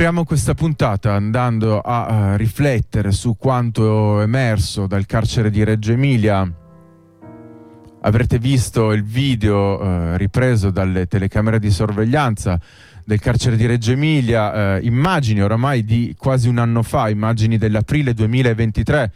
Apriamo 0.00 0.24
questa 0.24 0.54
puntata 0.54 1.12
andando 1.12 1.78
a, 1.78 2.06
a 2.06 2.36
riflettere 2.36 3.12
su 3.12 3.36
quanto 3.36 4.22
emerso 4.22 4.86
dal 4.86 5.04
carcere 5.04 5.50
di 5.50 5.62
Reggio 5.62 5.92
Emilia. 5.92 6.50
Avrete 8.00 8.38
visto 8.38 8.92
il 8.92 9.04
video 9.04 9.78
eh, 9.78 10.16
ripreso 10.16 10.70
dalle 10.70 11.06
telecamere 11.06 11.58
di 11.58 11.70
sorveglianza 11.70 12.58
del 13.04 13.20
carcere 13.20 13.56
di 13.56 13.66
Reggio 13.66 13.92
Emilia, 13.92 14.78
eh, 14.78 14.86
immagini 14.86 15.42
oramai 15.42 15.84
di 15.84 16.14
quasi 16.16 16.48
un 16.48 16.56
anno 16.56 16.82
fa, 16.82 17.10
immagini 17.10 17.58
dell'aprile 17.58 18.14
2023, 18.14 19.12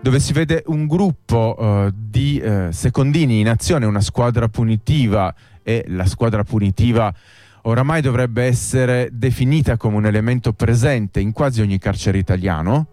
dove 0.00 0.20
si 0.20 0.32
vede 0.32 0.62
un 0.68 0.86
gruppo 0.86 1.54
eh, 1.58 1.92
di 1.94 2.38
eh, 2.38 2.68
secondini 2.72 3.40
in 3.40 3.50
azione, 3.50 3.84
una 3.84 4.00
squadra 4.00 4.48
punitiva 4.48 5.34
e 5.62 5.84
la 5.88 6.06
squadra 6.06 6.44
punitiva 6.44 7.14
oramai 7.66 8.00
dovrebbe 8.00 8.44
essere 8.44 9.08
definita 9.12 9.76
come 9.76 9.96
un 9.96 10.06
elemento 10.06 10.52
presente 10.52 11.20
in 11.20 11.32
quasi 11.32 11.60
ogni 11.60 11.78
carcere 11.78 12.18
italiano. 12.18 12.88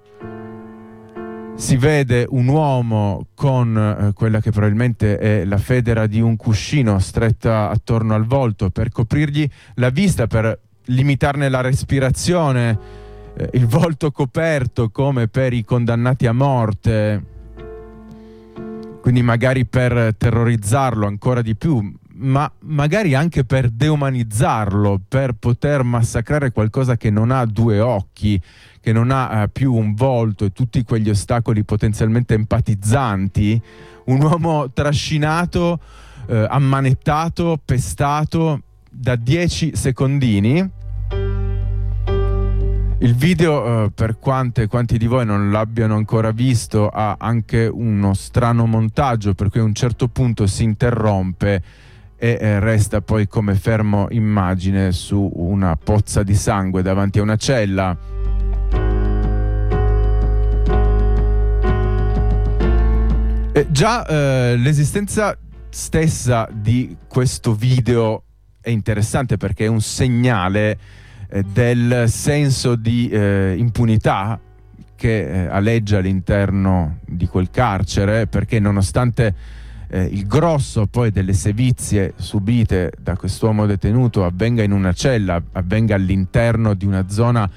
Si 1.56 1.76
vede 1.78 2.26
un 2.30 2.48
uomo 2.48 3.28
con 3.36 3.78
eh, 3.78 4.14
quella 4.14 4.40
che 4.40 4.52
probabilmente 4.52 5.18
è 5.18 5.46
la 5.46 5.58
federa 5.58 6.08
di 6.08 6.20
un 6.22 6.36
cuscino 6.36 6.98
stretta 7.00 7.70
attorno 7.70 8.16
al 8.16 8.26
volto 8.26 8.70
per 8.70 8.90
coprirgli 8.90 9.48
la 9.76 9.90
vista, 9.90 10.28
per 10.28 10.58
limitarne 10.86 11.50
la 11.50 11.62
respirazione, 11.62 12.80
eh, 13.36 13.50
il 13.54 13.68
volto 13.68 14.12
coperto 14.12 14.90
come 14.90 15.28
per 15.28 15.54
i 15.54 15.64
condannati 15.64 16.26
a 16.26 16.34
morte, 16.34 17.24
quindi 19.02 19.22
magari 19.22 19.66
per 19.66 20.16
terrorizzarlo 20.18 21.06
ancora 21.06 21.42
di 21.42 21.56
più, 21.56 21.94
ma 22.22 22.52
magari 22.62 23.14
anche 23.16 23.44
per 23.44 23.70
deumanizzarlo, 23.70 25.02
per 25.08 25.34
poter 25.34 25.84
massacrare 25.84 26.52
qualcosa 26.52 26.96
che 26.96 27.10
non 27.10 27.32
ha 27.32 27.46
due 27.46 27.80
occhi, 27.80 28.42
che 28.80 28.94
non 28.94 29.12
ha 29.12 29.44
eh, 29.44 29.50
più 29.50 29.74
un 29.74 29.94
volto 29.94 30.46
e 30.46 30.52
tutti 30.52 30.84
quegli 30.84 31.10
ostacoli 31.10 31.64
potenzialmente 31.64 32.34
empatizzanti, 32.34 33.62
un 34.06 34.22
uomo 34.22 34.72
trascinato, 34.72 35.80
eh, 36.28 36.46
ammanettato, 36.50 37.60
pestato 37.64 38.62
da 38.90 39.16
10 39.16 39.76
secondini. 39.76 40.70
Il 43.00 43.16
video, 43.16 43.86
eh, 43.86 43.92
per 43.92 44.20
quante, 44.20 44.68
quanti 44.68 45.00
di 45.00 45.08
voi 45.08 45.26
non 45.26 45.50
l'abbiano 45.50 45.96
ancora 45.96 46.30
visto, 46.30 46.88
ha 46.88 47.16
anche 47.18 47.66
uno 47.66 48.14
strano 48.14 48.68
montaggio 48.68 49.34
per 49.34 49.50
cui 49.50 49.60
a 49.60 49.64
un 49.64 49.74
certo 49.74 50.08
punto 50.08 50.46
si 50.46 50.64
interrompe 50.64 51.64
e 52.24 52.60
resta 52.60 53.02
poi 53.02 53.28
come 53.28 53.56
fermo 53.56 54.06
immagine 54.12 54.92
su 54.92 55.28
una 55.34 55.76
pozza 55.76 56.22
di 56.22 56.36
sangue 56.36 56.84
davanti 56.84 57.18
a 57.18 57.24
una 57.24 57.36
cella. 57.36 57.98
E 63.52 63.68
già 63.72 64.06
eh, 64.06 64.56
l'esistenza 64.56 65.36
stessa 65.70 66.48
di 66.52 66.96
questo 67.08 67.56
video 67.56 68.24
è 68.62 68.70
interessante 68.70 69.38
perché 69.38 69.66
è 69.66 69.68
un 69.68 69.82
segnale 69.82 70.78
eh, 71.28 71.42
del 71.42 72.06
senso 72.08 72.76
di 72.76 73.10
eh, 73.10 73.56
impunità 73.58 74.40
che 74.96 75.46
eh, 75.46 75.48
aleggia 75.48 75.98
all'interno 75.98 77.00
di 77.04 77.26
quel 77.26 77.50
carcere 77.50 78.28
perché 78.28 78.60
nonostante 78.60 79.34
eh, 79.94 80.04
il 80.04 80.26
grosso 80.26 80.88
poi 80.88 81.12
delle 81.12 81.34
sevizie 81.34 82.14
subite 82.16 82.94
da 82.98 83.18
quest'uomo 83.18 83.66
detenuto 83.66 84.24
avvenga 84.24 84.64
in 84.64 84.72
una 84.72 84.94
cella, 84.94 85.42
avvenga 85.52 85.96
all'interno 85.96 86.74
di 86.74 86.86
una 86.86 87.10
zona 87.10 87.50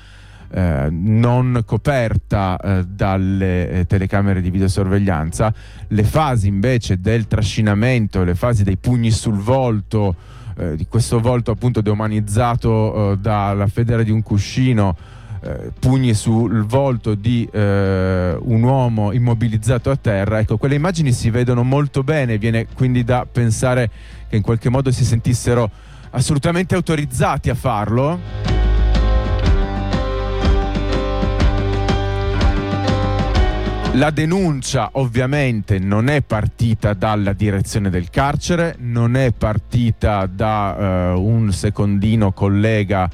eh, 0.50 0.88
non 0.90 1.62
coperta 1.64 2.56
eh, 2.56 2.84
dalle 2.86 3.70
eh, 3.70 3.86
telecamere 3.86 4.40
di 4.40 4.50
videosorveglianza, 4.50 5.54
le 5.88 6.02
fasi 6.02 6.48
invece 6.48 7.00
del 7.00 7.28
trascinamento, 7.28 8.24
le 8.24 8.34
fasi 8.34 8.64
dei 8.64 8.78
pugni 8.78 9.12
sul 9.12 9.38
volto, 9.38 10.16
eh, 10.56 10.74
di 10.74 10.86
questo 10.88 11.20
volto 11.20 11.52
appunto 11.52 11.80
deumanizzato 11.80 13.12
eh, 13.12 13.18
dalla 13.18 13.68
federa 13.68 14.02
di 14.02 14.10
un 14.10 14.22
cuscino, 14.22 14.96
eh, 15.44 15.72
pugni 15.78 16.14
sul 16.14 16.64
volto 16.64 17.14
di 17.14 17.46
eh, 17.52 18.34
un 18.40 18.62
uomo 18.62 19.12
immobilizzato 19.12 19.90
a 19.90 19.96
terra, 19.96 20.38
ecco, 20.38 20.56
quelle 20.56 20.74
immagini 20.74 21.12
si 21.12 21.28
vedono 21.28 21.62
molto 21.62 22.02
bene, 22.02 22.38
viene 22.38 22.66
quindi 22.74 23.04
da 23.04 23.26
pensare 23.30 23.90
che 24.28 24.36
in 24.36 24.42
qualche 24.42 24.70
modo 24.70 24.90
si 24.90 25.04
sentissero 25.04 25.70
assolutamente 26.10 26.74
autorizzati 26.74 27.50
a 27.50 27.54
farlo. 27.54 28.18
La 33.92 34.10
denuncia 34.10 34.88
ovviamente 34.92 35.78
non 35.78 36.08
è 36.08 36.22
partita 36.22 36.94
dalla 36.94 37.32
direzione 37.34 37.90
del 37.90 38.08
carcere, 38.10 38.76
non 38.78 39.14
è 39.14 39.30
partita 39.30 40.26
da 40.26 41.12
uh, 41.14 41.20
un 41.20 41.52
secondino 41.52 42.32
collega 42.32 43.08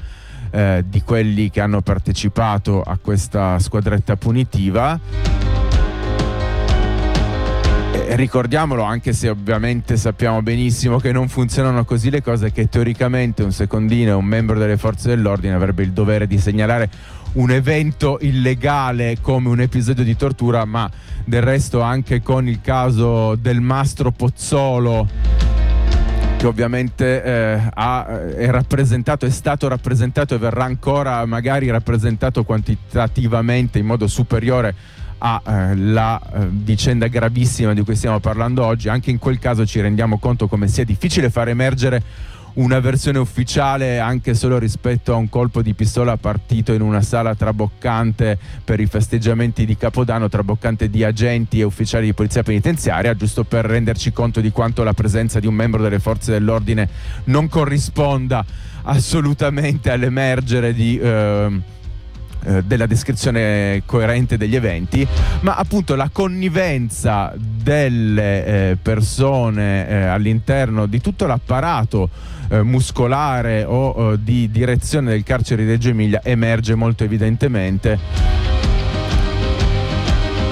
eh, 0.51 0.83
di 0.85 1.01
quelli 1.01 1.49
che 1.49 1.61
hanno 1.61 1.81
partecipato 1.81 2.81
a 2.81 2.97
questa 3.01 3.57
squadretta 3.59 4.15
punitiva. 4.15 4.99
Ricordiamolo, 8.13 8.83
anche 8.83 9.13
se 9.13 9.29
ovviamente 9.29 9.95
sappiamo 9.95 10.41
benissimo 10.41 10.99
che 10.99 11.13
non 11.13 11.29
funzionano 11.29 11.85
così 11.85 12.09
le 12.09 12.21
cose, 12.21 12.51
che 12.51 12.67
teoricamente 12.67 13.41
un 13.41 13.53
secondino, 13.53 14.17
un 14.17 14.25
membro 14.25 14.59
delle 14.59 14.75
forze 14.75 15.07
dell'ordine 15.09 15.53
avrebbe 15.53 15.83
il 15.83 15.91
dovere 15.91 16.27
di 16.27 16.37
segnalare 16.37 16.89
un 17.33 17.51
evento 17.51 18.17
illegale 18.19 19.17
come 19.21 19.47
un 19.47 19.61
episodio 19.61 20.03
di 20.03 20.17
tortura, 20.17 20.65
ma 20.65 20.89
del 21.23 21.41
resto 21.41 21.79
anche 21.81 22.21
con 22.21 22.49
il 22.49 22.59
caso 22.59 23.35
del 23.35 23.61
mastro 23.61 24.11
Pozzolo 24.11 25.40
che 26.41 26.47
ovviamente 26.47 27.23
eh, 27.23 27.69
ha, 27.71 28.07
eh, 28.09 28.35
è 28.35 28.49
rappresentato, 28.49 29.27
è 29.27 29.29
stato 29.29 29.67
rappresentato 29.67 30.33
e 30.33 30.39
verrà 30.39 30.63
ancora 30.63 31.23
magari 31.27 31.69
rappresentato 31.69 32.43
quantitativamente 32.43 33.77
in 33.77 33.85
modo 33.85 34.07
superiore 34.07 34.73
alla 35.19 36.19
eh, 36.19 36.41
eh, 36.41 36.47
vicenda 36.49 37.05
gravissima 37.05 37.75
di 37.75 37.83
cui 37.83 37.95
stiamo 37.95 38.19
parlando 38.19 38.65
oggi, 38.65 38.89
anche 38.89 39.11
in 39.11 39.19
quel 39.19 39.37
caso 39.37 39.67
ci 39.67 39.81
rendiamo 39.81 40.17
conto 40.17 40.47
come 40.47 40.67
sia 40.67 40.83
difficile 40.83 41.29
far 41.29 41.49
emergere 41.49 42.01
una 42.53 42.79
versione 42.79 43.19
ufficiale 43.19 43.99
anche 43.99 44.33
solo 44.33 44.57
rispetto 44.57 45.13
a 45.13 45.15
un 45.15 45.29
colpo 45.29 45.61
di 45.61 45.73
pistola 45.73 46.17
partito 46.17 46.73
in 46.73 46.81
una 46.81 47.01
sala 47.01 47.35
traboccante 47.35 48.37
per 48.63 48.79
i 48.79 48.85
festeggiamenti 48.85 49.65
di 49.65 49.77
Capodanno, 49.77 50.27
traboccante 50.27 50.89
di 50.89 51.03
agenti 51.03 51.59
e 51.59 51.63
ufficiali 51.63 52.05
di 52.05 52.13
polizia 52.13 52.43
penitenziaria, 52.43 53.15
giusto 53.15 53.43
per 53.43 53.65
renderci 53.65 54.11
conto 54.11 54.41
di 54.41 54.51
quanto 54.51 54.83
la 54.83 54.93
presenza 54.93 55.39
di 55.39 55.47
un 55.47 55.53
membro 55.53 55.81
delle 55.81 55.99
forze 55.99 56.31
dell'ordine 56.31 56.87
non 57.25 57.47
corrisponda 57.47 58.43
assolutamente 58.83 59.91
all'emergere 59.91 60.73
di... 60.73 60.99
Eh, 60.99 61.79
eh, 62.43 62.63
della 62.63 62.85
descrizione 62.85 63.83
coerente 63.85 64.37
degli 64.37 64.55
eventi, 64.55 65.07
ma 65.41 65.55
appunto 65.55 65.95
la 65.95 66.09
connivenza 66.11 67.33
delle 67.35 68.45
eh, 68.45 68.77
persone 68.81 69.87
eh, 69.87 69.95
all'interno 70.05 70.85
di 70.85 70.99
tutto 71.01 71.25
l'apparato 71.27 72.09
eh, 72.49 72.61
muscolare 72.63 73.63
o 73.63 74.13
eh, 74.13 74.17
di 74.21 74.49
direzione 74.51 75.11
del 75.11 75.23
carcere 75.23 75.63
di 75.63 75.69
Reggio 75.69 75.89
Emilia 75.89 76.21
emerge 76.23 76.75
molto 76.75 77.03
evidentemente. 77.03 78.50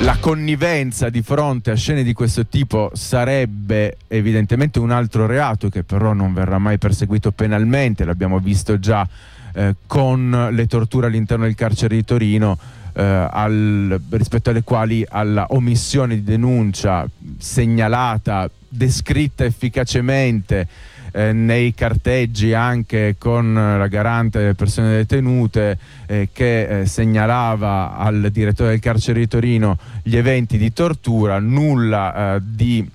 La 0.02 0.16
connivenza 0.18 1.10
di 1.10 1.22
fronte 1.22 1.72
a 1.72 1.76
scene 1.76 2.04
di 2.04 2.14
questo 2.14 2.46
tipo 2.46 2.90
sarebbe 2.94 3.98
evidentemente 4.08 4.80
un 4.80 4.92
altro 4.92 5.26
reato 5.26 5.68
che 5.70 5.84
però 5.84 6.14
non 6.14 6.34
verrà 6.34 6.58
mai 6.58 6.78
perseguito 6.78 7.32
penalmente, 7.32 8.06
l'abbiamo 8.06 8.40
visto 8.40 8.80
già 8.80 9.06
eh, 9.54 9.76
con 9.86 10.50
le 10.52 10.68
torture 10.68 11.08
all'interno 11.08 11.44
del 11.44 11.56
carcere 11.56 11.96
di 11.96 12.06
Torino. 12.06 12.58
Eh, 12.94 13.04
al, 13.04 14.02
rispetto 14.10 14.50
alle 14.50 14.64
quali 14.64 15.06
alla 15.08 15.48
omissione 15.50 16.16
di 16.16 16.24
denuncia 16.24 17.08
segnalata, 17.38 18.50
descritta 18.68 19.44
efficacemente 19.44 20.68
eh, 21.12 21.34
nei 21.34 21.74
carteggi 21.74 22.54
anche 22.54 23.16
con 23.18 23.54
la 23.54 23.88
garante 23.88 24.40
delle 24.40 24.56
persone 24.56 24.96
detenute 24.96 25.78
eh, 26.06 26.30
che 26.32 26.82
eh, 26.82 26.86
segnalava 26.86 27.98
al 27.98 28.30
direttore 28.32 28.72
del 28.72 28.80
carcere 28.80 29.20
di 29.20 29.28
Torino 29.28 29.78
gli 30.04 30.16
eventi 30.16 30.58
di 30.58 30.72
tortura, 30.74 31.40
nulla 31.40 32.36
eh, 32.36 32.42
di 32.44 32.90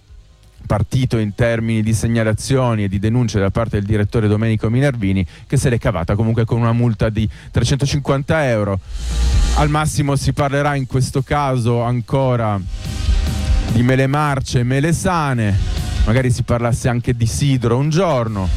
partito 0.66 1.18
in 1.18 1.34
termini 1.34 1.82
di 1.82 1.92
segnalazioni 1.92 2.84
e 2.84 2.88
di 2.88 2.98
denunce 2.98 3.38
da 3.38 3.50
parte 3.50 3.76
del 3.76 3.86
direttore 3.86 4.28
Domenico 4.28 4.70
Minervini 4.70 5.26
che 5.46 5.56
se 5.56 5.68
l'è 5.68 5.78
cavata 5.78 6.14
comunque 6.14 6.44
con 6.44 6.60
una 6.60 6.72
multa 6.72 7.10
di 7.10 7.28
350 7.50 8.48
euro. 8.48 8.80
Al 9.56 9.68
massimo 9.68 10.16
si 10.16 10.32
parlerà 10.32 10.74
in 10.74 10.86
questo 10.86 11.22
caso 11.22 11.82
ancora 11.82 12.60
di 13.72 13.82
mele 13.82 14.06
marce 14.06 14.60
e 14.60 14.62
mele 14.62 14.92
sane, 14.92 15.73
magari 16.04 16.30
si 16.30 16.42
parlasse 16.42 16.88
anche 16.88 17.16
di 17.16 17.26
sidro 17.26 17.76
un 17.76 17.90
giorno. 17.90 18.48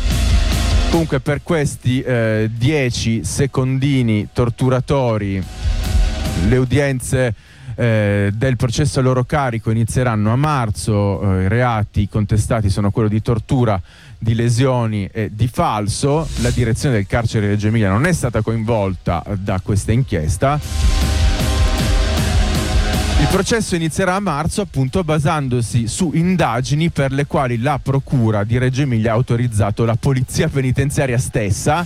Comunque 0.89 1.19
per 1.19 1.43
questi 1.43 2.03
10 2.03 3.19
eh, 3.19 3.23
secondini 3.23 4.29
torturatori 4.31 5.43
le 6.47 6.57
udienze 6.57 7.33
eh, 7.75 8.31
del 8.33 8.55
processo 8.55 8.99
a 8.99 9.03
loro 9.03 9.23
carico 9.23 9.69
inizieranno 9.69 10.31
a 10.31 10.35
marzo, 10.35 11.21
eh, 11.21 11.43
i 11.43 11.47
reati 11.47 12.07
contestati 12.09 12.69
sono 12.69 12.89
quello 12.89 13.07
di 13.07 13.21
tortura, 13.21 13.79
di 14.17 14.33
lesioni 14.33 15.07
e 15.11 15.29
di 15.31 15.47
falso, 15.47 16.27
la 16.41 16.49
direzione 16.49 16.95
del 16.95 17.05
carcere 17.05 17.45
di 17.45 17.51
Reggio 17.51 17.67
Emilia 17.67 17.89
non 17.89 18.05
è 18.05 18.13
stata 18.13 18.41
coinvolta 18.41 19.23
da 19.37 19.59
questa 19.61 19.91
inchiesta. 19.91 21.26
Il 23.27 23.33
processo 23.33 23.75
inizierà 23.75 24.15
a 24.15 24.19
marzo 24.21 24.61
appunto 24.61 25.03
basandosi 25.03 25.87
su 25.87 26.11
indagini 26.13 26.89
per 26.89 27.11
le 27.11 27.25
quali 27.27 27.59
la 27.59 27.77
Procura 27.77 28.45
di 28.45 28.57
Reggio 28.57 28.83
Emilia 28.83 29.11
ha 29.11 29.15
autorizzato 29.15 29.83
la 29.83 29.95
Polizia 29.95 30.47
Penitenziaria 30.47 31.17
stessa 31.17 31.85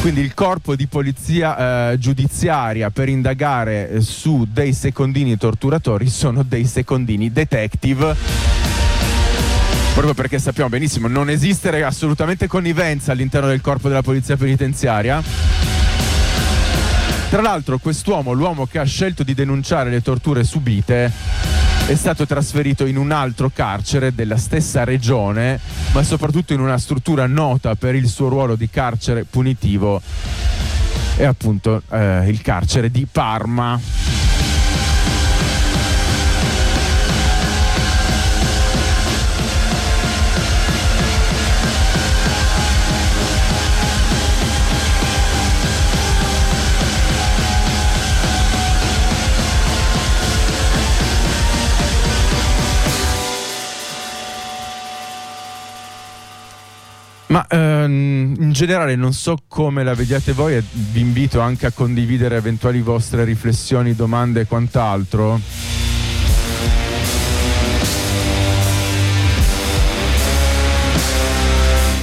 quindi 0.00 0.20
il 0.20 0.32
corpo 0.32 0.76
di 0.76 0.86
polizia 0.86 1.90
eh, 1.90 1.98
giudiziaria 1.98 2.88
per 2.90 3.08
indagare 3.08 3.90
eh, 3.90 4.00
su 4.00 4.46
dei 4.50 4.72
secondini 4.72 5.36
torturatori 5.36 6.08
sono 6.08 6.42
dei 6.42 6.64
secondini 6.64 7.32
detective 7.32 8.16
proprio 9.92 10.14
perché 10.14 10.38
sappiamo 10.38 10.70
benissimo 10.70 11.08
non 11.08 11.28
esistere 11.28 11.82
assolutamente 11.82 12.46
connivenza 12.46 13.10
all'interno 13.12 13.48
del 13.48 13.60
corpo 13.60 13.88
della 13.88 14.02
polizia 14.02 14.36
penitenziaria. 14.36 15.20
Tra 17.30 17.42
l'altro 17.42 17.78
quest'uomo, 17.78 18.32
l'uomo 18.32 18.66
che 18.66 18.80
ha 18.80 18.84
scelto 18.84 19.22
di 19.22 19.34
denunciare 19.34 19.88
le 19.88 20.02
torture 20.02 20.42
subite, 20.42 21.12
è 21.86 21.94
stato 21.94 22.26
trasferito 22.26 22.86
in 22.86 22.96
un 22.96 23.12
altro 23.12 23.52
carcere 23.54 24.12
della 24.12 24.36
stessa 24.36 24.82
regione, 24.82 25.60
ma 25.92 26.02
soprattutto 26.02 26.54
in 26.54 26.60
una 26.60 26.76
struttura 26.76 27.28
nota 27.28 27.76
per 27.76 27.94
il 27.94 28.08
suo 28.08 28.26
ruolo 28.26 28.56
di 28.56 28.68
carcere 28.68 29.22
punitivo, 29.22 30.02
è 31.14 31.24
appunto 31.24 31.82
eh, 31.92 32.28
il 32.28 32.42
carcere 32.42 32.90
di 32.90 33.06
Parma. 33.10 33.78
Ma 57.30 57.46
ehm, 57.48 58.34
in 58.40 58.50
generale 58.52 58.96
non 58.96 59.12
so 59.12 59.36
come 59.46 59.84
la 59.84 59.94
vediate 59.94 60.32
voi 60.32 60.56
e 60.56 60.64
vi 60.72 60.98
invito 60.98 61.38
anche 61.38 61.66
a 61.66 61.70
condividere 61.70 62.36
eventuali 62.36 62.82
vostre 62.82 63.22
riflessioni, 63.22 63.94
domande 63.94 64.40
e 64.40 64.46
quant'altro. 64.46 65.40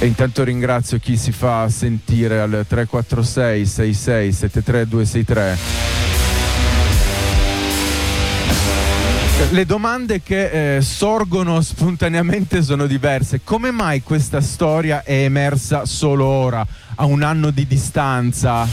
E 0.00 0.06
intanto 0.06 0.44
ringrazio 0.44 0.98
chi 0.98 1.18
si 1.18 1.32
fa 1.32 1.68
sentire 1.68 2.40
al 2.40 2.64
346 2.66 3.66
66 3.66 4.32
73 4.32 4.86
Le 9.50 9.64
domande 9.64 10.20
che 10.20 10.76
eh, 10.76 10.82
sorgono 10.82 11.62
spontaneamente 11.62 12.60
sono 12.62 12.86
diverse. 12.86 13.40
Come 13.42 13.70
mai 13.70 14.02
questa 14.02 14.42
storia 14.42 15.02
è 15.02 15.22
emersa 15.22 15.86
solo 15.86 16.26
ora, 16.26 16.66
a 16.96 17.04
un 17.06 17.22
anno 17.22 17.50
di 17.50 17.66
distanza? 17.66 18.68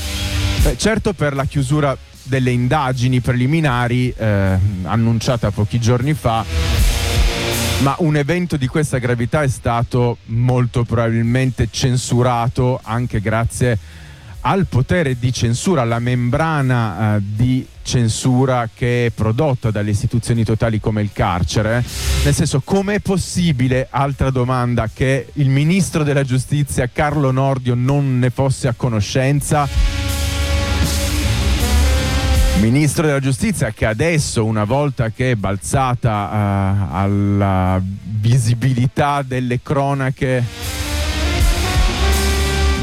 Beh, 0.63 0.75
certo 0.77 1.13
per 1.13 1.33
la 1.33 1.45
chiusura 1.45 1.97
delle 2.23 2.51
indagini 2.51 3.21
preliminari 3.21 4.13
eh, 4.17 4.57
annunciata 4.83 5.51
pochi 5.51 5.79
giorni 5.79 6.13
fa, 6.13 6.43
ma 7.79 7.95
un 7.99 8.17
evento 8.17 8.57
di 8.57 8.67
questa 8.67 8.97
gravità 8.97 9.43
è 9.43 9.47
stato 9.47 10.17
molto 10.25 10.83
probabilmente 10.83 11.69
censurato 11.71 12.79
anche 12.83 13.21
grazie 13.21 13.71
a 13.71 13.77
al 14.47 14.67
potere 14.67 15.17
di 15.17 15.33
censura, 15.33 15.81
alla 15.81 15.99
membrana 15.99 17.15
eh, 17.15 17.21
di 17.23 17.65
censura 17.81 18.69
che 18.73 19.07
è 19.07 19.09
prodotta 19.09 19.71
dalle 19.71 19.89
istituzioni 19.89 20.43
totali 20.43 20.79
come 20.79 21.01
il 21.01 21.09
carcere. 21.11 21.83
Nel 22.23 22.33
senso, 22.33 22.61
com'è 22.63 22.99
possibile, 22.99 23.87
altra 23.89 24.29
domanda, 24.29 24.89
che 24.93 25.27
il 25.33 25.49
ministro 25.49 26.03
della 26.03 26.23
giustizia 26.23 26.89
Carlo 26.91 27.31
Nordio 27.31 27.73
non 27.73 28.19
ne 28.19 28.29
fosse 28.29 28.67
a 28.67 28.73
conoscenza? 28.75 29.67
Ministro 32.59 33.05
della 33.05 33.19
giustizia 33.19 33.71
che 33.71 33.85
adesso, 33.85 34.45
una 34.45 34.63
volta 34.63 35.09
che 35.09 35.31
è 35.31 35.35
balzata 35.35 36.29
uh, 36.31 36.95
alla 36.95 37.81
visibilità 37.81 39.23
delle 39.23 39.59
cronache 39.61 40.43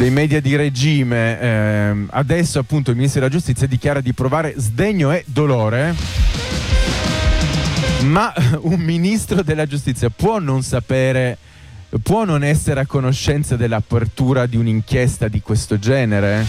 dei 0.02 0.10
media 0.10 0.40
di 0.40 0.56
regime, 0.56 1.40
eh, 1.40 2.06
adesso 2.10 2.58
appunto 2.58 2.90
il 2.90 2.96
ministro 2.96 3.20
della 3.20 3.30
giustizia 3.30 3.68
dichiara 3.68 4.00
di 4.00 4.12
provare 4.12 4.52
sdegno 4.56 5.12
e 5.12 5.22
dolore. 5.24 5.94
Ma 8.06 8.34
un 8.62 8.80
ministro 8.80 9.44
della 9.44 9.64
giustizia 9.64 10.10
può 10.10 10.40
non 10.40 10.64
sapere, 10.64 11.38
può 12.02 12.24
non 12.24 12.42
essere 12.42 12.80
a 12.80 12.86
conoscenza 12.86 13.54
dell'apertura 13.54 14.46
di 14.46 14.56
un'inchiesta 14.56 15.28
di 15.28 15.40
questo 15.40 15.78
genere? 15.78 16.46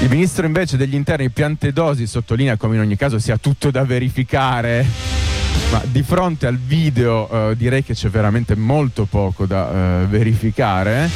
Il 0.00 0.08
ministro 0.08 0.46
invece 0.46 0.78
degli 0.78 0.94
interni 0.94 1.28
Piantedosi 1.28 2.06
sottolinea 2.06 2.56
come 2.56 2.76
in 2.76 2.80
ogni 2.80 2.96
caso 2.96 3.18
sia 3.18 3.36
tutto 3.36 3.70
da 3.70 3.84
verificare 3.84 5.27
ma 5.70 5.82
di 5.84 6.02
fronte 6.02 6.46
al 6.46 6.56
video 6.56 7.28
uh, 7.30 7.54
direi 7.54 7.82
che 7.84 7.94
c'è 7.94 8.08
veramente 8.08 8.56
molto 8.56 9.04
poco 9.04 9.44
da 9.46 10.02
uh, 10.02 10.06
verificare. 10.08 11.10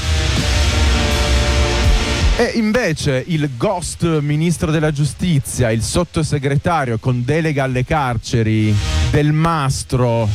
E 2.36 2.52
invece 2.54 3.22
il 3.26 3.50
ghost 3.56 4.20
ministro 4.20 4.70
della 4.70 4.90
giustizia, 4.90 5.70
il 5.70 5.82
sottosegretario 5.82 6.98
con 6.98 7.24
delega 7.24 7.64
alle 7.64 7.84
carceri 7.84 8.74
del 9.10 9.32
mastro, 9.32 10.28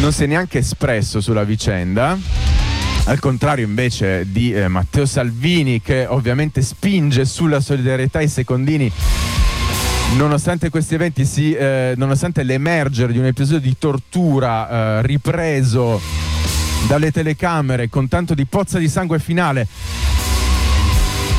non 0.00 0.12
si 0.12 0.24
è 0.24 0.26
neanche 0.26 0.58
espresso 0.58 1.20
sulla 1.20 1.44
vicenda. 1.44 2.18
Al 3.06 3.18
contrario 3.20 3.66
invece 3.66 4.26
di 4.30 4.52
eh, 4.52 4.66
Matteo 4.68 5.04
Salvini 5.04 5.82
che 5.82 6.06
ovviamente 6.06 6.62
spinge 6.62 7.26
sulla 7.26 7.60
solidarietà 7.60 8.18
ai 8.18 8.28
secondini 8.28 8.90
Nonostante 10.12 10.70
questi 10.70 10.94
eventi, 10.94 11.24
si, 11.24 11.54
eh, 11.54 11.94
nonostante 11.96 12.44
l'emergere 12.44 13.12
di 13.12 13.18
un 13.18 13.24
episodio 13.24 13.60
di 13.60 13.76
tortura 13.78 14.68
eh, 15.00 15.02
ripreso 15.06 16.00
dalle 16.86 17.10
telecamere 17.10 17.88
con 17.88 18.06
tanto 18.08 18.34
di 18.34 18.44
pozza 18.44 18.78
di 18.78 18.88
sangue 18.88 19.18
finale, 19.18 19.66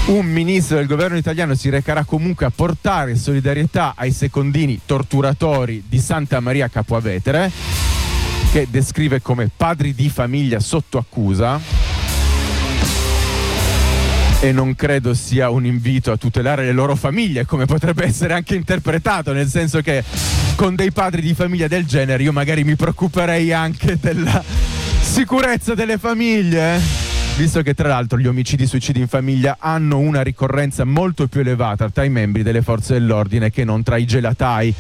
un 0.08 0.26
ministro 0.26 0.78
del 0.78 0.88
governo 0.88 1.18
italiano 1.18 1.56
si 1.56 1.70
recherà 1.70 2.04
comunque 2.04 2.46
a 2.46 2.52
portare 2.54 3.16
solidarietà 3.16 3.94
ai 3.96 4.12
secondini 4.12 4.82
torturatori 4.86 5.86
di 5.88 6.00
Santa 6.00 6.40
Maria 6.40 6.68
Capuavetere, 6.68 7.52
che 8.52 8.68
descrive 8.70 9.22
come 9.22 9.50
padri 9.56 9.96
di 9.96 10.10
famiglia 10.10 10.60
sotto 10.60 10.98
accusa 10.98 11.85
e 14.40 14.52
non 14.52 14.76
credo 14.76 15.14
sia 15.14 15.50
un 15.50 15.66
invito 15.66 16.12
a 16.12 16.18
tutelare 16.18 16.66
le 16.66 16.72
loro 16.72 16.96
famiglie, 16.96 17.46
come 17.46 17.66
potrebbe 17.66 18.06
essere 18.06 18.34
anche 18.34 18.56
interpretato, 18.56 19.34
nel 19.34 19.48
senso 19.48 19.82
che 19.82 20.04
con 20.56 20.76
dei 20.76 20.92
padri 20.92 21.22
di 21.22 21.34
famiglia 21.34 21.68
del 21.68 21.86
genere 21.86 22.24
io 22.24 22.32
magari 22.32 22.64
mi 22.64 22.76
preoccuperei 22.76 23.52
anche 23.52 23.98
della 24.00 24.44
sicurezza 25.02 25.74
delle 25.74 25.98
famiglie. 25.98 26.80
Visto 27.38 27.62
che 27.62 27.74
tra 27.74 27.90
l'altro 27.90 28.18
gli 28.18 28.28
omicidi 28.28 28.64
e 28.64 28.68
suicidi 28.68 29.00
in 29.02 29.08
famiglia 29.08 29.58
hanno 29.60 30.00
una 30.00 30.22
ricorrenza 30.22 30.86
molto 30.86 31.28
più 31.28 31.42
elevata 31.42 31.90
tra 31.90 32.06
i 32.06 32.10
membri 32.10 32.44
delle 32.44 32.62
forze 32.62 32.94
dell'ordine 32.94 33.52
che 33.52 33.66
non 33.66 33.84
tra 33.84 33.98
i 33.98 34.06
gelatai. 34.06 34.74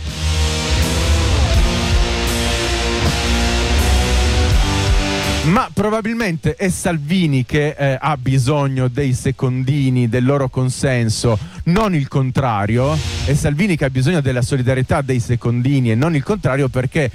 Ma 5.45 5.69
probabilmente 5.71 6.55
è 6.55 6.69
Salvini 6.69 7.45
che 7.45 7.75
eh, 7.77 7.97
ha 8.01 8.17
bisogno 8.17 8.87
dei 8.87 9.13
secondini, 9.13 10.09
del 10.09 10.25
loro 10.25 10.49
consenso, 10.49 11.37
non 11.65 11.93
il 11.93 12.07
contrario. 12.07 12.97
È 13.25 13.33
Salvini 13.35 13.77
che 13.77 13.85
ha 13.85 13.91
bisogno 13.91 14.21
della 14.21 14.41
solidarietà 14.41 15.01
dei 15.01 15.19
secondini 15.19 15.91
e 15.91 15.95
non 15.95 16.15
il 16.15 16.23
contrario 16.23 16.67
perché 16.67 17.11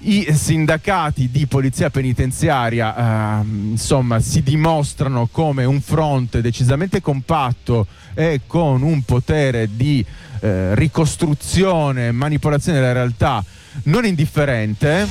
i 0.00 0.26
sindacati 0.32 1.30
di 1.30 1.46
polizia 1.46 1.88
penitenziaria 1.88 3.40
eh, 3.40 3.44
insomma 3.46 4.18
si 4.18 4.42
dimostrano 4.42 5.28
come 5.30 5.64
un 5.64 5.80
fronte 5.80 6.40
decisamente 6.40 7.00
compatto 7.00 7.86
e 8.14 8.40
con 8.46 8.82
un 8.82 9.02
potere 9.02 9.68
di 9.72 10.04
eh, 10.40 10.74
ricostruzione, 10.74 12.10
manipolazione 12.10 12.80
della 12.80 12.92
realtà 12.92 13.42
non 13.84 14.04
indifferente 14.04 15.06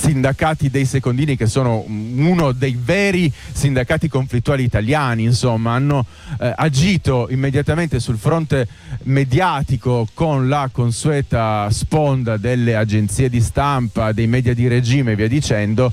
sindacati 0.00 0.70
dei 0.70 0.86
secondini 0.86 1.36
che 1.36 1.46
sono 1.46 1.84
uno 1.86 2.52
dei 2.52 2.76
veri 2.82 3.30
sindacati 3.52 4.08
conflittuali 4.08 4.62
italiani, 4.62 5.24
insomma, 5.24 5.74
hanno 5.74 6.06
eh, 6.40 6.52
agito 6.56 7.28
immediatamente 7.30 8.00
sul 8.00 8.16
fronte 8.16 8.66
mediatico 9.02 10.08
con 10.14 10.48
la 10.48 10.70
consueta 10.72 11.68
sponda 11.70 12.38
delle 12.38 12.76
agenzie 12.76 13.28
di 13.28 13.42
stampa, 13.42 14.12
dei 14.12 14.26
media 14.26 14.54
di 14.54 14.68
regime 14.68 15.12
e 15.12 15.16
via 15.16 15.28
dicendo 15.28 15.92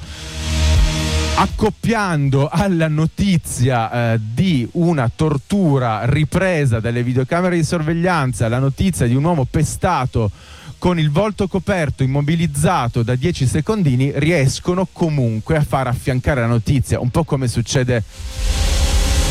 accoppiando 1.39 2.47
alla 2.49 2.87
notizia 2.87 4.13
eh, 4.13 4.19
di 4.33 4.67
una 4.71 5.11
tortura 5.13 6.05
ripresa 6.05 6.79
dalle 6.79 7.03
videocamere 7.03 7.57
di 7.57 7.63
sorveglianza 7.63 8.47
la 8.47 8.57
notizia 8.57 9.05
di 9.05 9.13
un 9.13 9.23
uomo 9.23 9.45
pestato 9.45 10.31
con 10.77 10.99
il 10.99 11.11
volto 11.11 11.47
coperto, 11.47 12.03
immobilizzato 12.03 13.03
da 13.03 13.15
10 13.15 13.47
secondini, 13.47 14.11
riescono 14.15 14.87
comunque 14.91 15.55
a 15.57 15.63
far 15.63 15.87
affiancare 15.87 16.41
la 16.41 16.47
notizia, 16.47 16.99
un 16.99 17.09
po' 17.09 17.23
come 17.23 17.47
succede 17.47 18.03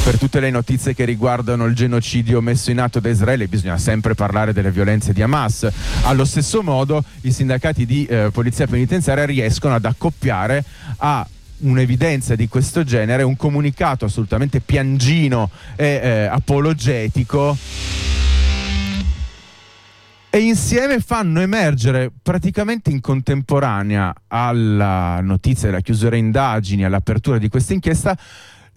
per 0.07 0.19
tutte 0.19 0.39
le 0.39 0.51
notizie 0.51 0.95
che 0.95 1.05
riguardano 1.05 1.65
il 1.65 1.75
genocidio 1.75 2.41
messo 2.41 2.71
in 2.71 2.79
atto 2.79 3.01
da 3.01 3.09
Israele 3.09 3.49
bisogna 3.49 3.77
sempre 3.77 4.15
parlare 4.15 4.53
delle 4.53 4.71
violenze 4.71 5.13
di 5.13 5.21
Hamas. 5.21 5.69
Allo 6.03 6.25
stesso 6.25 6.63
modo 6.63 7.03
i 7.23 7.33
sindacati 7.33 7.85
di 7.85 8.07
eh, 8.07 8.31
polizia 8.33 8.69
penitenziaria 8.69 9.25
riescono 9.27 9.75
ad 9.75 9.85
accoppiare 9.85 10.65
a 10.99 11.27
un'evidenza 11.59 12.37
di 12.37 12.49
questo 12.49 12.85
genere 12.85 13.25
un 13.25 13.35
comunicato 13.35 14.05
assolutamente 14.05 14.61
piangino 14.61 15.51
e 15.75 16.01
eh, 16.01 16.25
apologetico 16.27 17.57
e 20.37 20.41
insieme 20.41 21.01
fanno 21.01 21.41
emergere 21.41 22.13
praticamente 22.23 22.91
in 22.91 23.01
contemporanea 23.01 24.13
alla 24.29 25.19
notizia 25.23 25.71
della 25.71 25.81
chiusura 25.81 26.15
indagini, 26.17 26.85
all'apertura 26.85 27.39
di 27.39 27.49
questa 27.49 27.73
inchiesta, 27.73 28.15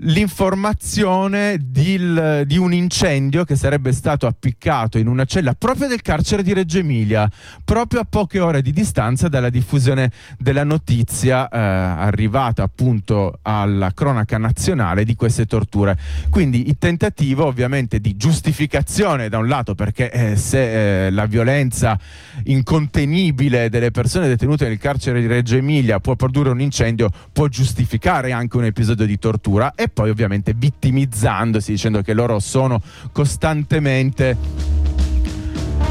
l'informazione 0.02 1.58
di, 1.62 1.98
di, 2.46 2.58
un 2.58 2.74
incendio 2.74 3.44
che 3.44 3.56
sarebbe 3.56 3.92
stato 3.92 4.28
appiccato 4.28 4.98
in 4.98 5.08
una 5.08 5.26
cella 5.26 5.54
proprio 5.54 5.88
del 5.88 6.02
carcere 6.02 6.44
di 6.44 6.54
Reggio 6.54 6.78
Emilia, 6.78 7.30
proprio 7.66 8.02
a 8.02 8.06
poche 8.08 8.40
ore 8.40 8.62
di 8.62 8.72
distanza 8.72 9.28
dalla 9.28 9.50
diffusione 9.50 10.12
della 10.38 10.64
notizia 10.64 11.50
eh, 11.50 11.58
arrivata 11.58 12.64
appunto 12.64 13.40
alla 13.42 13.92
cronaca 13.94 14.38
nazionale 14.38 15.04
di 15.04 15.16
queste 15.16 15.46
torture. 15.46 15.98
Quindi 16.30 16.68
il 16.68 16.78
tentativo 16.78 17.46
ovviamente 17.46 18.00
di 18.00 18.16
giustificazione 18.16 19.28
da 19.28 19.38
un 19.38 19.48
lato 19.48 19.76
perché 19.76 20.12
eh, 20.12 20.36
se 20.38 21.08
eh, 21.08 21.12
la 21.12 21.26
violenza 21.26 22.00
incontenibile 22.46 23.70
delle 23.70 23.92
persone 23.92 24.28
detenute 24.28 24.68
nel 24.68 24.78
carcere 24.78 25.20
di 25.20 25.28
Reggio 25.28 25.58
Emilia 25.58 26.00
può 26.00 26.16
produrre 26.16 26.52
un 26.52 26.62
incendio, 26.62 27.10
può 27.34 27.48
giustificare 27.48 28.32
anche 28.32 28.56
un 28.56 28.64
episodio 28.64 29.06
di 29.06 29.20
tortura 29.20 29.74
e 29.76 29.89
poi 29.90 30.10
ovviamente 30.10 30.54
vittimizzandosi 30.56 31.72
dicendo 31.72 32.02
che 32.02 32.14
loro 32.14 32.40
sono 32.40 32.82
costantemente 33.12 34.38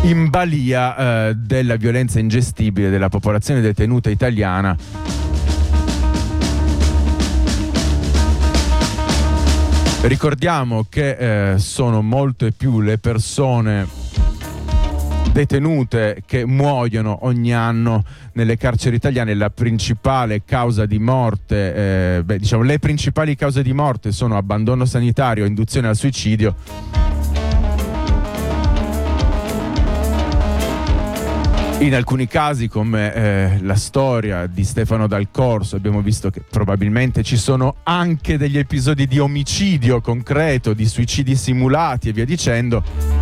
in 0.02 0.30
balia 0.30 1.28
eh, 1.28 1.34
della 1.34 1.76
violenza 1.76 2.18
ingestibile 2.18 2.88
della 2.88 3.08
popolazione 3.08 3.60
detenuta 3.60 4.10
italiana. 4.10 4.76
Ricordiamo 10.00 10.86
che 10.88 11.52
eh, 11.52 11.58
sono 11.58 12.02
molte 12.02 12.52
più 12.52 12.80
le 12.80 12.98
persone 12.98 13.86
detenute 15.38 16.22
che 16.26 16.44
muoiono 16.44 17.20
ogni 17.22 17.54
anno 17.54 18.02
nelle 18.32 18.56
carceri 18.56 18.96
italiane. 18.96 19.34
La 19.34 19.50
principale 19.50 20.42
causa 20.44 20.84
di 20.84 20.98
morte, 20.98 22.16
eh, 22.16 22.22
beh, 22.24 22.38
diciamo, 22.38 22.64
le 22.64 22.80
principali 22.80 23.36
cause 23.36 23.62
di 23.62 23.72
morte 23.72 24.10
sono 24.10 24.36
abbandono 24.36 24.84
sanitario, 24.84 25.44
induzione 25.44 25.86
al 25.86 25.94
suicidio. 25.94 26.56
In 31.80 31.94
alcuni 31.94 32.26
casi, 32.26 32.66
come 32.66 33.14
eh, 33.14 33.58
la 33.62 33.76
storia 33.76 34.46
di 34.46 34.64
Stefano 34.64 35.06
Dal 35.06 35.28
Corso, 35.30 35.76
abbiamo 35.76 36.02
visto 36.02 36.30
che 36.30 36.40
probabilmente 36.40 37.22
ci 37.22 37.36
sono 37.36 37.76
anche 37.84 38.36
degli 38.36 38.58
episodi 38.58 39.06
di 39.06 39.20
omicidio 39.20 40.00
concreto, 40.00 40.74
di 40.74 40.86
suicidi 40.86 41.36
simulati 41.36 42.08
e 42.08 42.12
via 42.12 42.24
dicendo. 42.24 43.17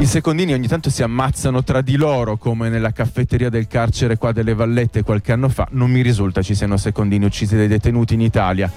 I 0.00 0.06
secondini 0.06 0.52
ogni 0.52 0.68
tanto 0.68 0.90
si 0.90 1.02
ammazzano 1.02 1.64
tra 1.64 1.80
di 1.80 1.96
loro, 1.96 2.36
come 2.36 2.68
nella 2.68 2.92
caffetteria 2.92 3.50
del 3.50 3.66
carcere 3.66 4.16
qua 4.16 4.30
delle 4.30 4.54
Vallette 4.54 5.02
qualche 5.02 5.32
anno 5.32 5.48
fa. 5.48 5.66
Non 5.72 5.90
mi 5.90 6.02
risulta 6.02 6.40
ci 6.40 6.54
siano 6.54 6.76
secondini 6.76 7.24
uccisi 7.24 7.56
dai 7.56 7.66
detenuti 7.66 8.14
in 8.14 8.20
Italia. 8.20 8.70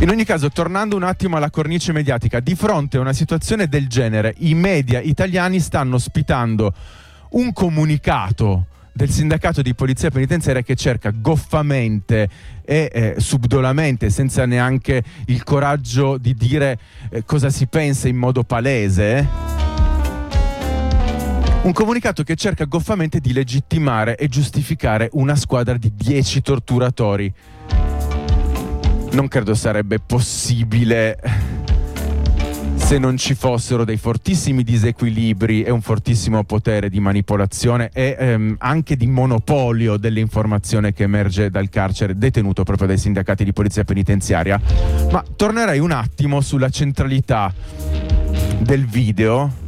In 0.00 0.10
ogni 0.10 0.24
caso, 0.24 0.50
tornando 0.50 0.96
un 0.96 1.02
attimo 1.02 1.38
alla 1.38 1.48
cornice 1.48 1.92
mediatica, 1.92 2.40
di 2.40 2.54
fronte 2.54 2.98
a 2.98 3.00
una 3.00 3.14
situazione 3.14 3.68
del 3.68 3.88
genere, 3.88 4.34
i 4.40 4.52
media 4.52 5.00
italiani 5.00 5.60
stanno 5.60 5.94
ospitando 5.94 6.74
un 7.30 7.54
comunicato 7.54 8.66
del 8.96 9.10
sindacato 9.10 9.60
di 9.60 9.74
polizia 9.74 10.10
penitenziaria 10.10 10.62
che 10.62 10.74
cerca 10.74 11.10
goffamente 11.14 12.30
e 12.64 12.90
eh, 12.90 13.14
subdolamente, 13.18 14.08
senza 14.08 14.46
neanche 14.46 15.04
il 15.26 15.44
coraggio 15.44 16.16
di 16.16 16.32
dire 16.32 16.78
eh, 17.10 17.22
cosa 17.22 17.50
si 17.50 17.66
pensa 17.66 18.08
in 18.08 18.16
modo 18.16 18.42
palese. 18.42 19.28
Un 21.60 21.72
comunicato 21.74 22.22
che 22.22 22.36
cerca 22.36 22.64
goffamente 22.64 23.20
di 23.20 23.34
legittimare 23.34 24.16
e 24.16 24.28
giustificare 24.28 25.10
una 25.12 25.36
squadra 25.36 25.76
di 25.76 25.92
10 25.94 26.40
torturatori. 26.40 27.30
Non 29.10 29.28
credo 29.28 29.54
sarebbe 29.54 29.98
possibile 29.98 31.18
se 32.74 32.98
non 32.98 33.16
ci 33.16 33.34
fossero 33.34 33.84
dei 33.84 33.96
fortissimi 33.96 34.62
disequilibri 34.62 35.62
e 35.62 35.70
un 35.70 35.80
fortissimo 35.80 36.44
potere 36.44 36.88
di 36.88 37.00
manipolazione 37.00 37.90
e 37.92 38.16
ehm, 38.18 38.56
anche 38.58 38.96
di 38.96 39.06
monopolio 39.06 39.96
dell'informazione 39.96 40.92
che 40.92 41.02
emerge 41.02 41.50
dal 41.50 41.68
carcere 41.68 42.16
detenuto 42.16 42.62
proprio 42.62 42.86
dai 42.86 42.98
sindacati 42.98 43.44
di 43.44 43.52
polizia 43.52 43.84
penitenziaria. 43.84 44.60
Ma 45.10 45.24
tornerei 45.34 45.80
un 45.80 45.90
attimo 45.90 46.40
sulla 46.40 46.68
centralità 46.68 47.52
del 48.60 48.86
video 48.86 49.64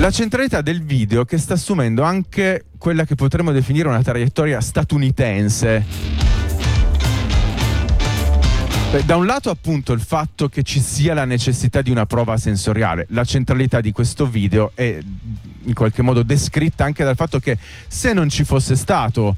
La 0.00 0.10
centralità 0.10 0.62
del 0.62 0.82
video 0.82 1.26
che 1.26 1.36
sta 1.36 1.54
assumendo 1.54 2.02
anche 2.04 2.64
quella 2.78 3.04
che 3.04 3.16
potremmo 3.16 3.52
definire 3.52 3.86
una 3.86 4.02
traiettoria 4.02 4.58
statunitense 4.58 6.29
Beh, 8.90 9.04
da 9.04 9.14
un 9.14 9.24
lato 9.24 9.50
appunto 9.50 9.92
il 9.92 10.00
fatto 10.00 10.48
che 10.48 10.64
ci 10.64 10.80
sia 10.80 11.14
la 11.14 11.24
necessità 11.24 11.80
di 11.80 11.92
una 11.92 12.06
prova 12.06 12.36
sensoriale, 12.36 13.06
la 13.10 13.22
centralità 13.22 13.80
di 13.80 13.92
questo 13.92 14.26
video 14.26 14.72
è 14.74 14.98
in 15.62 15.74
qualche 15.74 16.02
modo 16.02 16.24
descritta 16.24 16.86
anche 16.86 17.04
dal 17.04 17.14
fatto 17.14 17.38
che 17.38 17.56
se 17.86 18.12
non 18.12 18.28
ci 18.28 18.42
fosse 18.42 18.74
stato 18.74 19.36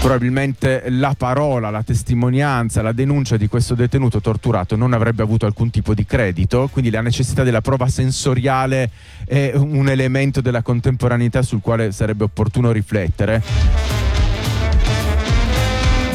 probabilmente 0.00 0.82
la 0.88 1.14
parola, 1.16 1.70
la 1.70 1.84
testimonianza, 1.84 2.82
la 2.82 2.90
denuncia 2.90 3.36
di 3.36 3.46
questo 3.46 3.76
detenuto 3.76 4.20
torturato 4.20 4.74
non 4.74 4.94
avrebbe 4.94 5.22
avuto 5.22 5.46
alcun 5.46 5.70
tipo 5.70 5.94
di 5.94 6.04
credito, 6.04 6.68
quindi 6.72 6.90
la 6.90 7.02
necessità 7.02 7.44
della 7.44 7.60
prova 7.60 7.86
sensoriale 7.86 8.90
è 9.24 9.52
un 9.54 9.88
elemento 9.88 10.40
della 10.40 10.62
contemporaneità 10.62 11.42
sul 11.42 11.60
quale 11.60 11.92
sarebbe 11.92 12.24
opportuno 12.24 12.72
riflettere 12.72 14.11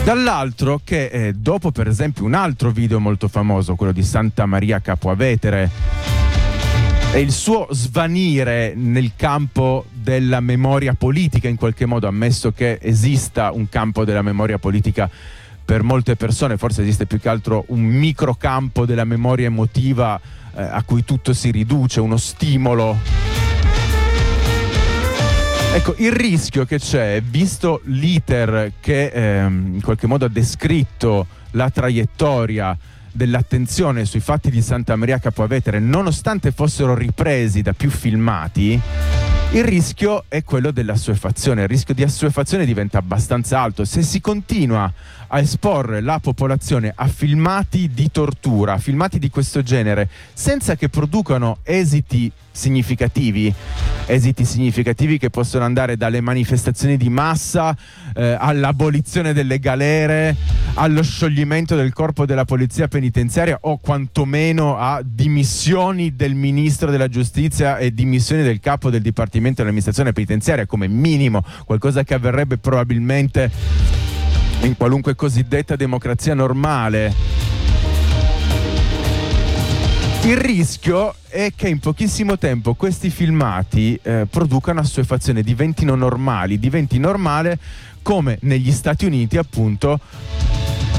dall'altro 0.07 0.79
che 0.85 1.07
eh, 1.07 1.33
dopo 1.33 1.71
per 1.71 1.89
esempio 1.89 2.23
un 2.23 2.33
altro 2.33 2.71
video 2.71 2.97
molto 2.97 3.27
famoso, 3.27 3.75
quello 3.75 3.91
di 3.91 4.03
Santa 4.03 4.45
Maria 4.45 4.79
Capoavetere, 4.79 5.69
e 7.11 7.19
il 7.19 7.33
suo 7.33 7.67
svanire 7.71 8.71
nel 8.73 9.11
campo 9.17 9.83
della 9.91 10.39
memoria 10.39 10.93
politica 10.93 11.49
in 11.49 11.57
qualche 11.57 11.85
modo, 11.85 12.07
ammesso 12.07 12.53
che 12.53 12.79
esista 12.81 13.51
un 13.51 13.67
campo 13.67 14.05
della 14.05 14.21
memoria 14.21 14.57
politica 14.57 15.09
per 15.65 15.83
molte 15.83 16.15
persone, 16.15 16.55
forse 16.55 16.83
esiste 16.83 17.05
più 17.05 17.19
che 17.19 17.27
altro 17.27 17.65
un 17.67 17.81
microcampo 17.81 18.85
della 18.85 19.03
memoria 19.03 19.47
emotiva 19.47 20.17
eh, 20.55 20.61
a 20.61 20.83
cui 20.83 21.03
tutto 21.03 21.33
si 21.33 21.51
riduce, 21.51 21.99
uno 21.99 22.15
stimolo 22.15 22.97
Ecco, 25.77 25.93
il 25.99 26.11
rischio 26.11 26.65
che 26.65 26.79
c'è, 26.79 27.21
visto 27.21 27.81
l'iter 27.83 28.71
che 28.79 29.11
ehm, 29.13 29.75
in 29.75 29.81
qualche 29.83 30.07
modo 30.07 30.25
ha 30.25 30.27
descritto 30.27 31.27
la 31.51 31.69
traiettoria 31.69 32.75
dell'attenzione 33.11 34.03
sui 34.05 34.19
fatti 34.19 34.49
di 34.49 34.63
Santa 34.63 34.95
Maria 34.95 35.19
Capovetere, 35.19 35.77
nonostante 35.77 36.51
fossero 36.51 36.95
ripresi 36.95 37.61
da 37.61 37.73
più 37.73 37.91
filmati, 37.91 38.81
Il 39.51 39.63
rischio 39.63 40.25
è 40.27 40.43
quello 40.43 40.71
dell'assuefazione, 40.71 41.61
il 41.61 41.67
rischio 41.69 41.93
di 41.93 42.03
assuefazione 42.03 42.65
diventa 42.65 42.97
abbastanza 42.97 43.61
alto. 43.61 43.85
Se 43.85 44.01
si 44.01 44.19
continua 44.19 44.91
a 45.27 45.39
esporre 45.39 46.01
la 46.01 46.19
popolazione 46.19 46.91
a 46.93 47.07
filmati 47.07 47.89
di 47.93 48.11
tortura, 48.11 48.77
filmati 48.77 49.19
di 49.19 49.29
questo 49.29 49.63
genere, 49.63 50.09
senza 50.33 50.75
che 50.75 50.89
producano 50.89 51.59
esiti 51.63 52.29
significativi, 52.57 53.53
esiti 54.07 54.43
significativi 54.43 55.19
che 55.19 55.29
possono 55.29 55.63
andare 55.63 55.95
dalle 55.95 56.21
manifestazioni 56.21 56.97
di 56.97 57.09
massa 57.09 57.77
eh, 58.15 58.35
all'abolizione 58.37 59.31
delle 59.31 59.59
galere, 59.59 60.35
allo 60.73 61.03
scioglimento 61.03 61.75
del 61.75 61.93
corpo 61.93 62.25
della 62.25 62.45
polizia 62.45 62.87
penitenziaria 62.87 63.59
o 63.61 63.77
quantomeno 63.77 64.77
a 64.77 65.01
dimissioni 65.05 66.15
del 66.15 66.33
ministro 66.33 66.89
della 66.89 67.07
giustizia 67.07 67.77
e 67.77 67.93
dimissioni 67.93 68.41
del 68.41 68.59
capo 68.59 68.89
del 68.89 69.01
dipartimento 69.01 69.57
dell'amministrazione 69.57 70.11
penitenziaria 70.11 70.65
come 70.65 70.87
minimo, 70.87 71.43
qualcosa 71.65 72.03
che 72.03 72.15
avverrebbe 72.15 72.57
probabilmente 72.57 73.51
in 74.61 74.75
qualunque 74.75 75.15
cosiddetta 75.15 75.75
democrazia 75.75 76.33
normale. 76.33 77.36
Il 80.27 80.35
rischio 80.35 81.15
è 81.29 81.53
che 81.55 81.69
in 81.69 81.79
pochissimo 81.79 82.37
tempo 82.37 82.73
questi 82.73 83.09
filmati 83.09 83.97
eh, 84.03 84.27
producano 84.29 84.81
assuefazione, 84.81 85.41
diventino 85.41 85.95
normali, 85.95 86.59
diventi 86.59 86.99
normale 86.99 87.57
come 88.01 88.37
negli 88.41 88.73
Stati 88.73 89.05
Uniti 89.05 89.37
appunto 89.37 90.01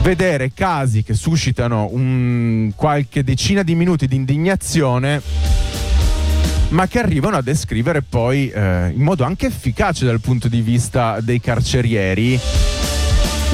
vedere 0.00 0.52
casi 0.54 1.02
che 1.02 1.12
suscitano 1.12 1.88
un, 1.90 2.72
qualche 2.74 3.22
decina 3.22 3.62
di 3.62 3.74
minuti 3.74 4.06
di 4.06 4.16
indignazione 4.16 5.20
ma 6.70 6.86
che 6.86 6.98
arrivano 6.98 7.36
a 7.36 7.42
descrivere 7.42 8.00
poi 8.00 8.48
eh, 8.48 8.92
in 8.94 9.02
modo 9.02 9.24
anche 9.24 9.44
efficace 9.44 10.06
dal 10.06 10.20
punto 10.20 10.48
di 10.48 10.62
vista 10.62 11.20
dei 11.20 11.38
carcerieri 11.38 12.40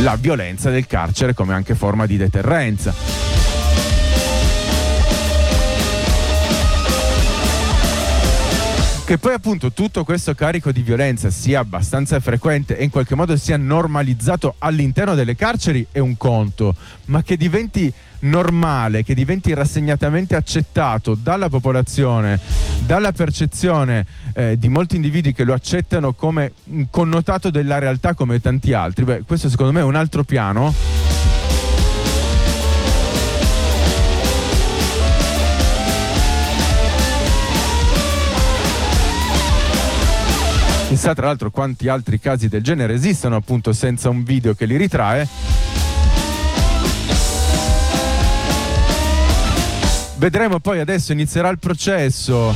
la 0.03 0.15
violenza 0.15 0.71
del 0.71 0.87
carcere 0.87 1.35
come 1.35 1.53
anche 1.53 1.75
forma 1.75 2.07
di 2.07 2.17
deterrenza. 2.17 3.24
Che 9.07 9.19
poi 9.19 9.35
appunto 9.35 9.71
tutto 9.71 10.03
questo 10.03 10.35
carico 10.35 10.73
di 10.73 10.81
violenza 10.81 11.29
sia 11.29 11.61
abbastanza 11.61 12.19
frequente 12.21 12.79
e 12.79 12.85
in 12.85 12.91
qualche 12.91 13.15
modo 13.15 13.37
sia 13.37 13.59
normalizzato 13.59 14.55
all'interno 14.57 15.15
delle 15.15 15.37
carceri 15.37 15.87
è 15.91 15.99
un 15.99 16.17
conto, 16.17 16.75
ma 17.07 17.23
che 17.23 17.37
diventi 17.37 17.93
normale, 18.21 19.03
che 19.05 19.15
diventi 19.15 19.53
rassegnatamente 19.53 20.37
accettato 20.37 21.15
dalla 21.15 21.51
popolazione, 21.51 22.41
dalla 22.87 23.13
percezione 23.13 24.07
eh, 24.33 24.59
di 24.59 24.71
molti 24.71 24.97
individui 24.97 25.35
che 25.35 25.45
lo 25.45 25.53
accettano 25.53 26.15
come 26.15 26.53
un 26.65 26.89
connotato 26.89 27.51
della 27.51 27.79
realtà 27.79 28.15
come 28.15 28.41
tanti 28.41 28.73
altri, 28.73 29.05
beh, 29.05 29.25
questo 29.27 29.51
secondo 29.51 29.73
me 29.73 29.81
è 29.81 29.85
un 29.85 29.97
altro 29.97 30.25
piano 30.25 30.73
Chissà 40.95 41.13
tra 41.13 41.27
l'altro 41.27 41.51
quanti 41.51 41.89
altri 41.89 42.21
casi 42.21 42.47
del 42.47 42.63
genere 42.63 42.95
esistono 42.95 43.35
appunto 43.35 43.73
senza 43.73 44.11
un 44.11 44.23
video 44.23 44.55
che 44.55 44.65
li 44.65 44.77
ritrae. 44.77 45.27
Vedremo 50.19 50.61
poi 50.61 50.79
adesso 50.79 51.11
inizierà 51.11 51.49
il 51.49 51.59
processo. 51.59 52.55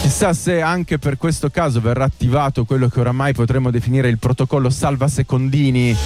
Chissà 0.00 0.32
se 0.32 0.60
anche 0.60 0.98
per 0.98 1.18
questo 1.18 1.50
caso 1.50 1.80
verrà 1.80 2.02
attivato 2.02 2.64
quello 2.64 2.88
che 2.88 2.98
oramai 2.98 3.32
potremmo 3.32 3.70
definire 3.70 4.08
il 4.08 4.18
protocollo 4.18 4.68
salva 4.68 5.06
secondini, 5.06 5.96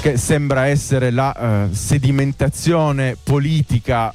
che 0.00 0.16
sembra 0.16 0.68
essere 0.68 1.10
la 1.10 1.68
uh, 1.68 1.74
sedimentazione 1.74 3.14
politica 3.22 4.10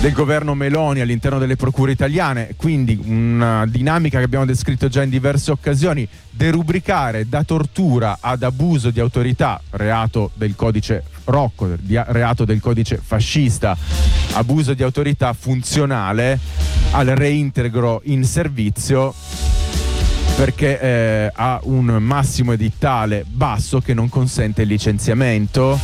del 0.00 0.12
governo 0.12 0.54
Meloni 0.54 1.00
all'interno 1.00 1.38
delle 1.38 1.56
procure 1.56 1.92
italiane, 1.92 2.54
quindi 2.56 3.00
una 3.04 3.66
dinamica 3.66 4.18
che 4.18 4.24
abbiamo 4.24 4.44
descritto 4.44 4.88
già 4.88 5.02
in 5.02 5.10
diverse 5.10 5.50
occasioni, 5.50 6.06
derubricare 6.30 7.28
da 7.28 7.42
tortura 7.44 8.18
ad 8.20 8.42
abuso 8.42 8.90
di 8.90 9.00
autorità, 9.00 9.60
reato 9.70 10.30
del 10.34 10.54
codice 10.54 11.04
Rocco, 11.24 11.76
reato 11.86 12.44
del 12.44 12.60
codice 12.60 13.00
fascista, 13.02 13.76
abuso 14.32 14.74
di 14.74 14.82
autorità 14.82 15.32
funzionale 15.32 16.38
al 16.90 17.06
reintegro 17.06 18.02
in 18.04 18.24
servizio 18.24 19.14
perché 20.36 20.80
eh, 20.80 21.30
ha 21.32 21.60
un 21.62 21.86
massimo 21.86 22.52
edittale 22.52 23.24
basso 23.26 23.80
che 23.80 23.94
non 23.94 24.08
consente 24.08 24.62
il 24.62 24.68
licenziamento 24.68 25.78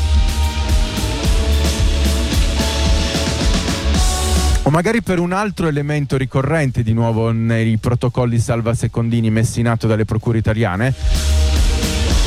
O 4.62 4.70
magari 4.70 5.02
per 5.02 5.18
un 5.18 5.32
altro 5.32 5.68
elemento 5.68 6.18
ricorrente 6.18 6.82
di 6.82 6.92
nuovo 6.92 7.32
nei 7.32 7.78
protocolli 7.78 8.38
salva 8.38 8.74
secondini 8.74 9.30
messi 9.30 9.60
in 9.60 9.68
atto 9.68 9.86
dalle 9.86 10.04
procure 10.04 10.36
italiane, 10.36 10.94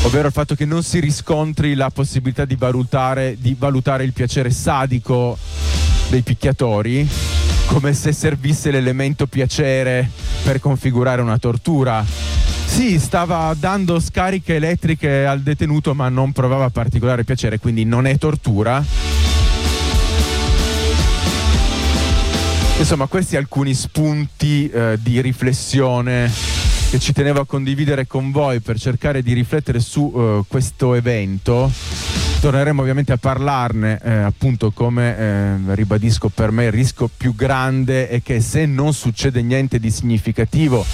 ovvero 0.02 0.26
il 0.26 0.32
fatto 0.32 0.56
che 0.56 0.64
non 0.64 0.82
si 0.82 0.98
riscontri 0.98 1.74
la 1.74 1.90
possibilità 1.90 2.44
di 2.44 2.56
valutare, 2.56 3.36
di 3.38 3.54
valutare 3.56 4.02
il 4.02 4.12
piacere 4.12 4.50
sadico 4.50 5.38
dei 6.10 6.22
picchiatori, 6.22 7.08
come 7.66 7.94
se 7.94 8.12
servisse 8.12 8.72
l'elemento 8.72 9.26
piacere 9.28 10.10
per 10.42 10.58
configurare 10.58 11.22
una 11.22 11.38
tortura. 11.38 12.04
Sì, 12.66 12.98
stava 12.98 13.54
dando 13.56 14.00
scariche 14.00 14.56
elettriche 14.56 15.24
al 15.24 15.40
detenuto 15.40 15.94
ma 15.94 16.08
non 16.08 16.32
provava 16.32 16.68
particolare 16.70 17.22
piacere, 17.22 17.60
quindi 17.60 17.84
non 17.84 18.06
è 18.06 18.18
tortura 18.18 19.13
Insomma, 22.76 23.06
questi 23.06 23.36
alcuni 23.36 23.72
spunti 23.72 24.68
eh, 24.68 24.98
di 25.00 25.20
riflessione 25.20 26.30
che 26.90 26.98
ci 26.98 27.12
tenevo 27.12 27.40
a 27.40 27.46
condividere 27.46 28.06
con 28.06 28.30
voi 28.30 28.60
per 28.60 28.78
cercare 28.78 29.22
di 29.22 29.32
riflettere 29.32 29.80
su 29.80 30.12
eh, 30.14 30.42
questo 30.46 30.94
evento. 30.94 31.70
Torneremo 32.40 32.82
ovviamente 32.82 33.12
a 33.12 33.16
parlarne, 33.16 34.00
eh, 34.02 34.12
appunto 34.12 34.70
come 34.72 35.16
eh, 35.16 35.56
ribadisco 35.74 36.28
per 36.28 36.50
me 36.50 36.66
il 36.66 36.72
rischio 36.72 37.08
più 37.16 37.34
grande 37.34 38.08
è 38.08 38.22
che 38.22 38.40
se 38.40 38.66
non 38.66 38.92
succede 38.92 39.40
niente 39.40 39.78
di 39.78 39.90
significativo 39.90 40.84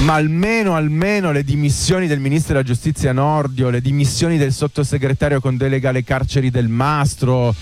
ma 0.00 0.14
almeno, 0.14 0.74
almeno 0.74 1.30
le 1.30 1.44
dimissioni 1.44 2.06
del 2.06 2.20
ministro 2.20 2.54
della 2.54 2.64
giustizia 2.64 3.12
Nordio, 3.12 3.68
le 3.68 3.82
dimissioni 3.82 4.38
del 4.38 4.52
sottosegretario 4.52 5.40
con 5.40 5.56
delega 5.56 5.90
alle 5.90 6.04
carceri 6.04 6.50
del 6.50 6.68
Mastro, 6.68 7.54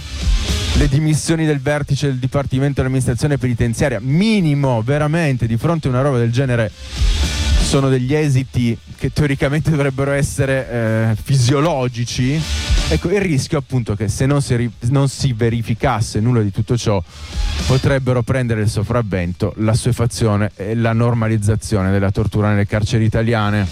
le 0.79 0.89
dimissioni 0.89 1.45
del 1.45 1.59
vertice 1.59 2.07
del 2.07 2.19
Dipartimento 2.19 2.75
dell'amministrazione 2.77 3.37
penitenziaria, 3.37 3.99
minimo 4.01 4.81
veramente 4.83 5.49
di 5.49 5.57
fronte 5.57 5.89
a 5.89 5.91
una 5.91 6.03
roba 6.03 6.19
del 6.19 6.31
genere 6.31 6.71
sono 6.71 7.89
degli 7.89 8.15
esiti 8.15 8.79
che 8.97 9.13
teoricamente 9.13 9.71
dovrebbero 9.71 10.13
essere 10.13 10.71
eh, 10.71 11.17
fisiologici. 11.21 12.41
Ecco, 12.91 13.11
il 13.11 13.21
rischio 13.21 13.59
appunto 13.59 13.97
che 13.97 14.07
se 14.07 14.25
non 14.25 14.41
si, 14.41 14.71
non 14.83 15.09
si, 15.09 15.33
verificasse 15.33 16.21
nulla 16.21 16.43
di 16.43 16.53
tutto 16.53 16.77
ciò 16.77 17.03
potrebbero 17.67 18.23
prendere 18.23 18.63
il 18.63 18.71
sopravvento 18.71 19.55
l'assuefazione 19.57 20.53
e 20.55 20.77
la 20.77 20.93
normalizzazione 20.93 21.91
della 21.91 22.13
tortura 22.13 22.51
nelle 22.51 22.67
carceri 22.67 23.05
italiane. 23.05 23.67